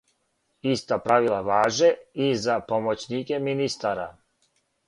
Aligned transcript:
Иста 0.71 0.97
правила 1.03 1.41
важе 1.51 1.91
и 2.29 2.31
за 2.47 2.57
помоћнике 2.73 3.41
министара. 3.51 4.09